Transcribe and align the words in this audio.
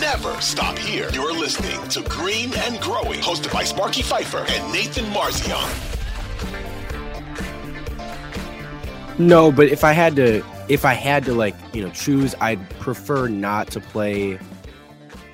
never 0.00 0.40
stop 0.40 0.78
here. 0.78 1.08
You're 1.12 1.32
listening 1.32 1.88
to 1.88 2.02
Green 2.02 2.52
and 2.54 2.80
Growing, 2.80 3.20
hosted 3.20 3.52
by 3.52 3.64
Sparky 3.64 4.02
Fifer 4.02 4.44
and 4.48 4.72
Nathan 4.72 5.04
Marzion. 5.06 6.00
No, 9.18 9.52
but 9.52 9.68
if 9.68 9.84
I 9.84 9.92
had 9.92 10.16
to, 10.16 10.44
if 10.68 10.84
I 10.84 10.94
had 10.94 11.24
to, 11.26 11.34
like 11.34 11.54
you 11.72 11.82
know, 11.82 11.90
choose, 11.90 12.34
I'd 12.40 12.68
prefer 12.80 13.28
not 13.28 13.70
to 13.72 13.80
play 13.80 14.38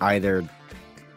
either 0.00 0.48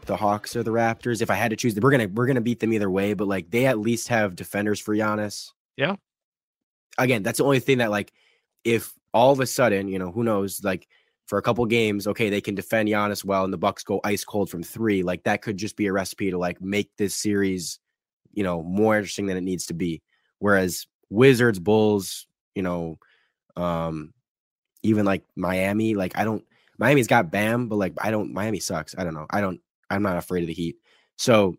the 0.05 0.17
Hawks 0.17 0.55
or 0.55 0.63
the 0.63 0.71
Raptors. 0.71 1.21
If 1.21 1.29
I 1.29 1.35
had 1.35 1.51
to 1.51 1.55
choose, 1.55 1.75
we're 1.79 1.91
gonna 1.91 2.07
we're 2.07 2.27
gonna 2.27 2.41
beat 2.41 2.59
them 2.59 2.73
either 2.73 2.89
way. 2.89 3.13
But 3.13 3.27
like 3.27 3.49
they 3.49 3.65
at 3.65 3.79
least 3.79 4.09
have 4.09 4.35
defenders 4.35 4.79
for 4.79 4.93
Giannis. 4.93 5.51
Yeah. 5.77 5.95
Again, 6.97 7.23
that's 7.23 7.37
the 7.37 7.45
only 7.45 7.59
thing 7.59 7.77
that 7.77 7.91
like, 7.91 8.11
if 8.65 8.91
all 9.13 9.31
of 9.31 9.39
a 9.39 9.45
sudden, 9.45 9.87
you 9.87 9.97
know, 9.97 10.11
who 10.11 10.23
knows, 10.23 10.61
like 10.63 10.87
for 11.29 11.37
a 11.37 11.43
couple 11.43 11.63
games, 11.67 12.07
okay, 12.07 12.31
they 12.31 12.41
can 12.41 12.55
defend 12.55 12.89
Giannis 12.89 13.23
well, 13.23 13.43
and 13.43 13.53
the 13.53 13.57
Bucks 13.57 13.83
go 13.83 14.01
ice 14.03 14.25
cold 14.25 14.49
from 14.49 14.63
three. 14.63 15.03
Like 15.03 15.23
that 15.25 15.43
could 15.43 15.57
just 15.57 15.77
be 15.77 15.85
a 15.85 15.93
recipe 15.93 16.31
to 16.31 16.39
like 16.39 16.59
make 16.59 16.89
this 16.97 17.15
series, 17.15 17.77
you 18.33 18.43
know, 18.43 18.63
more 18.63 18.97
interesting 18.97 19.27
than 19.27 19.37
it 19.37 19.43
needs 19.43 19.67
to 19.67 19.75
be. 19.75 20.01
Whereas 20.39 20.87
Wizards, 21.11 21.59
Bulls, 21.59 22.25
you 22.55 22.63
know, 22.63 22.97
um, 23.55 24.11
even 24.81 25.05
like 25.05 25.23
Miami, 25.35 25.93
like 25.93 26.17
I 26.17 26.23
don't 26.23 26.43
Miami's 26.79 27.05
got 27.05 27.29
Bam, 27.29 27.67
but 27.67 27.75
like 27.75 27.93
I 27.99 28.09
don't 28.09 28.33
Miami 28.33 28.59
sucks. 28.59 28.95
I 28.97 29.03
don't 29.03 29.13
know. 29.13 29.27
I 29.29 29.39
don't 29.39 29.61
I'm 29.91 30.01
not 30.01 30.17
afraid 30.17 30.41
of 30.41 30.47
the 30.47 30.53
Heat. 30.53 30.77
So 31.15 31.57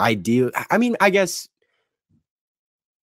ideal 0.00 0.50
I 0.68 0.78
mean, 0.78 0.96
I 1.00 1.10
guess 1.10 1.48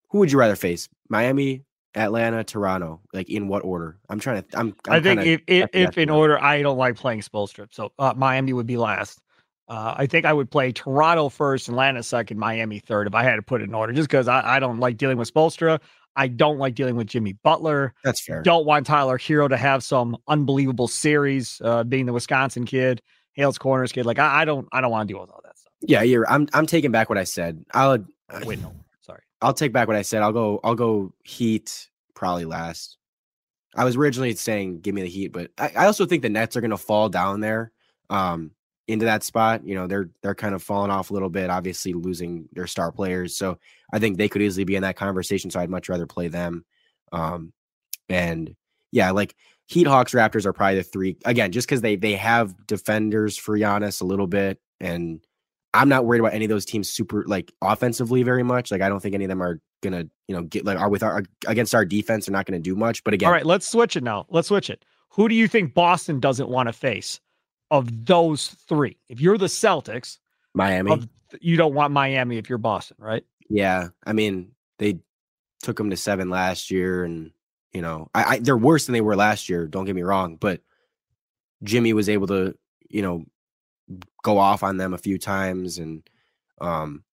who 0.09 0.17
would 0.17 0.33
you 0.33 0.37
rather 0.37 0.57
face? 0.57 0.89
Miami, 1.07 1.63
Atlanta, 1.95 2.43
Toronto. 2.43 3.01
Like 3.13 3.29
in 3.29 3.47
what 3.47 3.63
order? 3.63 3.97
I'm 4.09 4.19
trying 4.19 4.43
to 4.43 4.57
I'm, 4.57 4.75
I'm 4.87 4.93
i 4.93 4.99
think 4.99 5.21
if 5.25 5.41
if, 5.47 5.69
if 5.73 5.97
in 5.97 6.09
order, 6.09 6.41
I 6.41 6.61
don't 6.61 6.77
like 6.77 6.95
playing 6.95 7.21
Spoelstra. 7.21 7.67
So 7.71 7.91
uh, 7.99 8.13
Miami 8.15 8.53
would 8.53 8.67
be 8.67 8.77
last. 8.77 9.19
Uh, 9.67 9.95
I 9.97 10.05
think 10.05 10.25
I 10.25 10.33
would 10.33 10.51
play 10.51 10.71
Toronto 10.73 11.29
first, 11.29 11.69
Atlanta 11.69 12.03
second, 12.03 12.37
Miami 12.37 12.79
third 12.79 13.07
if 13.07 13.15
I 13.15 13.23
had 13.23 13.35
to 13.35 13.41
put 13.41 13.61
it 13.61 13.65
in 13.65 13.73
order, 13.73 13.93
just 13.93 14.09
because 14.09 14.27
I, 14.27 14.57
I 14.57 14.59
don't 14.59 14.79
like 14.79 14.97
dealing 14.97 15.17
with 15.17 15.33
Spoelstra. 15.33 15.79
I 16.15 16.27
don't 16.27 16.57
like 16.57 16.75
dealing 16.75 16.97
with 16.97 17.07
Jimmy 17.07 17.33
Butler. 17.41 17.93
That's 18.03 18.19
fair. 18.19 18.41
Don't 18.41 18.65
want 18.65 18.85
Tyler 18.85 19.17
Herro 19.17 19.47
to 19.47 19.55
have 19.55 19.81
some 19.81 20.17
unbelievable 20.27 20.89
series, 20.89 21.61
uh, 21.63 21.85
being 21.85 22.05
the 22.05 22.11
Wisconsin 22.11 22.65
kid, 22.65 23.01
Hales 23.33 23.57
Corners 23.57 23.93
kid. 23.93 24.05
Like 24.05 24.19
I, 24.19 24.41
I 24.41 24.45
don't, 24.45 24.67
I 24.73 24.81
don't 24.81 24.91
want 24.91 25.07
to 25.07 25.13
deal 25.13 25.21
with 25.21 25.29
all 25.29 25.39
that 25.45 25.57
stuff. 25.57 25.71
Yeah, 25.81 26.01
you're 26.01 26.29
I'm 26.29 26.49
I'm 26.53 26.65
taking 26.65 26.91
back 26.91 27.07
what 27.07 27.17
I 27.17 27.23
said. 27.23 27.63
I'll 27.73 28.05
Wait. 28.43 28.59
I'll 29.41 29.53
take 29.53 29.73
back 29.73 29.87
what 29.87 29.97
I 29.97 30.01
said. 30.01 30.21
I'll 30.21 30.31
go 30.31 30.59
I'll 30.63 30.75
go 30.75 31.13
Heat 31.23 31.89
probably 32.13 32.45
last. 32.45 32.97
I 33.75 33.85
was 33.85 33.95
originally 33.95 34.35
saying 34.35 34.81
give 34.81 34.93
me 34.93 35.01
the 35.01 35.09
Heat, 35.09 35.29
but 35.29 35.51
I, 35.57 35.71
I 35.77 35.85
also 35.85 36.05
think 36.05 36.21
the 36.21 36.29
Nets 36.29 36.55
are 36.55 36.61
gonna 36.61 36.77
fall 36.77 37.09
down 37.09 37.39
there 37.39 37.71
um 38.09 38.51
into 38.87 39.05
that 39.05 39.23
spot. 39.23 39.65
You 39.65 39.75
know, 39.75 39.87
they're 39.87 40.09
they're 40.21 40.35
kind 40.35 40.53
of 40.55 40.61
falling 40.61 40.91
off 40.91 41.11
a 41.11 41.13
little 41.13 41.29
bit, 41.29 41.49
obviously 41.49 41.93
losing 41.93 42.47
their 42.53 42.67
star 42.67 42.91
players. 42.91 43.35
So 43.37 43.57
I 43.93 43.99
think 43.99 44.17
they 44.17 44.29
could 44.29 44.41
easily 44.41 44.65
be 44.65 44.75
in 44.75 44.83
that 44.83 44.97
conversation. 44.97 45.49
So 45.49 45.59
I'd 45.59 45.69
much 45.69 45.89
rather 45.89 46.05
play 46.07 46.27
them. 46.27 46.65
Um 47.11 47.53
and 48.09 48.55
yeah, 48.91 49.11
like 49.11 49.35
Heat, 49.67 49.87
Hawks, 49.87 50.11
Raptors 50.11 50.45
are 50.45 50.51
probably 50.51 50.77
the 50.77 50.83
three 50.83 51.17
again, 51.25 51.51
just 51.51 51.67
because 51.67 51.81
they 51.81 51.95
they 51.95 52.15
have 52.15 52.67
defenders 52.67 53.37
for 53.37 53.57
Giannis 53.57 54.01
a 54.01 54.05
little 54.05 54.27
bit, 54.27 54.59
and 54.81 55.25
I'm 55.73 55.89
not 55.89 56.05
worried 56.05 56.19
about 56.19 56.33
any 56.33 56.45
of 56.45 56.49
those 56.49 56.65
teams 56.65 56.89
super 56.89 57.23
like 57.27 57.51
offensively 57.61 58.23
very 58.23 58.43
much. 58.43 58.71
Like 58.71 58.81
I 58.81 58.89
don't 58.89 58.99
think 58.99 59.15
any 59.15 59.25
of 59.25 59.29
them 59.29 59.41
are 59.41 59.59
gonna 59.81 60.05
you 60.27 60.35
know 60.35 60.43
get 60.43 60.65
like 60.65 60.77
are 60.77 60.89
with 60.89 61.03
our 61.03 61.23
against 61.47 61.73
our 61.73 61.85
defense. 61.85 62.25
They're 62.25 62.33
not 62.33 62.45
gonna 62.45 62.59
do 62.59 62.75
much. 62.75 63.03
But 63.03 63.13
again, 63.13 63.27
All 63.27 63.33
right, 63.33 63.45
let's 63.45 63.67
switch 63.67 63.95
it 63.95 64.03
now. 64.03 64.25
Let's 64.29 64.49
switch 64.49 64.69
it. 64.69 64.83
Who 65.11 65.29
do 65.29 65.35
you 65.35 65.47
think 65.47 65.73
Boston 65.73 66.19
doesn't 66.19 66.49
want 66.49 66.67
to 66.67 66.73
face 66.73 67.19
of 67.69 68.05
those 68.05 68.47
three? 68.47 68.97
If 69.09 69.21
you're 69.21 69.37
the 69.37 69.47
Celtics, 69.47 70.17
Miami. 70.53 70.91
of, 70.91 71.07
you 71.39 71.55
don't 71.55 71.73
want 71.73 71.93
Miami 71.93 72.37
if 72.37 72.49
you're 72.49 72.57
Boston, 72.57 72.97
right? 72.99 73.23
Yeah, 73.49 73.89
I 74.05 74.13
mean 74.13 74.51
they 74.79 74.99
took 75.63 75.77
them 75.77 75.89
to 75.89 75.97
seven 75.97 76.29
last 76.29 76.71
year, 76.71 77.03
and 77.03 77.31
you 77.71 77.81
know 77.81 78.09
I, 78.13 78.23
I 78.23 78.39
they're 78.39 78.57
worse 78.57 78.85
than 78.85 78.93
they 78.93 79.01
were 79.01 79.15
last 79.15 79.47
year. 79.47 79.67
Don't 79.67 79.85
get 79.85 79.95
me 79.95 80.03
wrong, 80.03 80.35
but 80.35 80.61
Jimmy 81.63 81.93
was 81.93 82.09
able 82.09 82.27
to 82.27 82.55
you 82.89 83.01
know 83.01 83.25
go 84.23 84.37
off 84.37 84.63
on 84.63 84.77
them 84.77 84.93
a 84.93 84.97
few 84.97 85.17
times, 85.17 85.77
and 85.77 86.07
um 86.59 87.03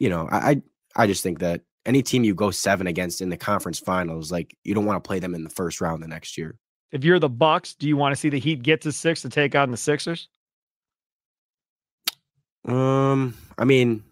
you 0.00 0.08
know 0.08 0.28
I 0.30 0.62
I, 0.96 1.06
just 1.06 1.22
think 1.22 1.40
that 1.40 1.62
any 1.86 2.02
team 2.02 2.24
you 2.24 2.34
go 2.34 2.50
seven 2.50 2.86
against 2.86 3.20
in 3.20 3.28
the 3.28 3.36
conference 3.36 3.78
finals, 3.78 4.30
like 4.30 4.56
you 4.64 4.74
don't 4.74 4.84
want 4.84 5.02
to 5.02 5.06
play 5.06 5.18
them 5.18 5.34
in 5.34 5.44
the 5.44 5.50
first 5.50 5.80
round 5.80 6.02
the 6.02 6.08
next 6.08 6.38
year. 6.38 6.56
If 6.92 7.04
you're 7.04 7.18
the 7.18 7.28
Bucks, 7.28 7.74
do 7.74 7.88
you 7.88 7.96
want 7.96 8.14
to 8.14 8.20
see 8.20 8.28
the 8.28 8.38
Heat 8.38 8.62
get 8.62 8.82
to 8.82 8.92
six 8.92 9.22
to 9.22 9.28
take 9.28 9.54
on 9.54 9.70
the 9.70 9.76
Sixers? 9.76 10.28
Um, 12.66 13.34
I 13.58 13.64
mean, 13.64 14.04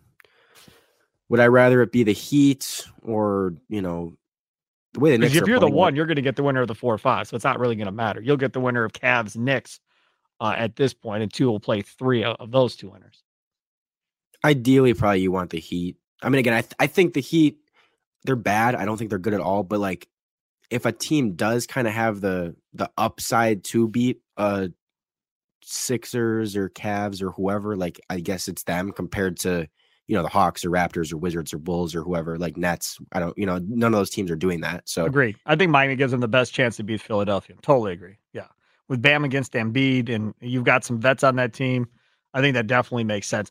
would 1.28 1.40
I 1.40 1.46
rather 1.46 1.80
it 1.82 1.92
be 1.92 2.02
the 2.02 2.12
Heat 2.12 2.86
or 3.02 3.54
you 3.68 3.80
know 3.80 4.16
the 4.92 5.00
way 5.00 5.12
the 5.12 5.18
Knicks 5.18 5.34
if 5.34 5.46
you're 5.46 5.60
the 5.60 5.70
one, 5.70 5.96
you're 5.96 6.06
going 6.06 6.16
to 6.16 6.22
get 6.22 6.36
the 6.36 6.42
winner 6.42 6.62
of 6.62 6.68
the 6.68 6.74
four 6.74 6.92
or 6.92 6.98
five, 6.98 7.28
so 7.28 7.36
it's 7.36 7.44
not 7.44 7.58
really 7.58 7.76
going 7.76 7.86
to 7.86 7.92
matter. 7.92 8.20
You'll 8.20 8.36
get 8.36 8.52
the 8.52 8.60
winner 8.60 8.84
of 8.84 8.92
Cavs 8.92 9.36
Knicks 9.36 9.80
uh, 10.42 10.54
at 10.58 10.74
this 10.74 10.92
point, 10.92 11.22
and 11.22 11.32
two 11.32 11.46
will 11.46 11.60
play 11.60 11.82
three 11.82 12.24
of, 12.24 12.36
of 12.40 12.50
those 12.50 12.74
two 12.74 12.90
winners. 12.90 13.22
ideally 14.44 14.92
probably 14.92 15.20
you 15.20 15.30
want 15.30 15.50
the 15.50 15.60
Heat. 15.60 15.96
I 16.20 16.28
mean, 16.28 16.40
again, 16.40 16.54
I 16.54 16.62
th- 16.62 16.74
I 16.80 16.88
think 16.88 17.14
the 17.14 17.20
Heat 17.20 17.58
they're 18.24 18.36
bad. 18.36 18.74
I 18.74 18.84
don't 18.84 18.96
think 18.96 19.10
they're 19.10 19.18
good 19.18 19.34
at 19.34 19.40
all. 19.40 19.62
But 19.62 19.78
like, 19.80 20.08
if 20.68 20.84
a 20.84 20.92
team 20.92 21.34
does 21.34 21.66
kind 21.66 21.86
of 21.86 21.94
have 21.94 22.20
the 22.20 22.56
the 22.74 22.90
upside 22.98 23.62
to 23.64 23.88
beat 23.88 24.20
uh 24.36 24.68
Sixers 25.64 26.56
or 26.56 26.68
Cavs 26.68 27.22
or 27.22 27.30
whoever, 27.30 27.76
like 27.76 28.00
I 28.10 28.18
guess 28.18 28.48
it's 28.48 28.64
them 28.64 28.90
compared 28.90 29.38
to 29.40 29.68
you 30.08 30.16
know 30.16 30.22
the 30.22 30.28
Hawks 30.28 30.64
or 30.64 30.70
Raptors 30.70 31.12
or 31.12 31.18
Wizards 31.18 31.54
or 31.54 31.58
Bulls 31.58 31.94
or 31.94 32.02
whoever, 32.02 32.36
like 32.36 32.56
Nets. 32.56 32.98
I 33.12 33.20
don't, 33.20 33.38
you 33.38 33.46
know, 33.46 33.60
none 33.64 33.94
of 33.94 33.98
those 33.98 34.10
teams 34.10 34.28
are 34.32 34.36
doing 34.36 34.62
that. 34.62 34.88
So 34.88 35.06
Agreed. 35.06 35.36
I 35.46 35.54
think 35.54 35.70
Miami 35.70 35.94
gives 35.94 36.10
them 36.10 36.20
the 36.20 36.26
best 36.26 36.52
chance 36.52 36.76
to 36.78 36.82
beat 36.82 37.00
Philadelphia. 37.00 37.54
Totally 37.62 37.92
agree. 37.92 38.16
Yeah. 38.32 38.48
With 38.92 39.00
Bam 39.00 39.24
against 39.24 39.54
Embiid, 39.54 40.10
and 40.10 40.34
you've 40.42 40.64
got 40.64 40.84
some 40.84 41.00
vets 41.00 41.24
on 41.24 41.36
that 41.36 41.54
team, 41.54 41.88
I 42.34 42.42
think 42.42 42.52
that 42.56 42.66
definitely 42.66 43.04
makes 43.04 43.26
sense. 43.26 43.50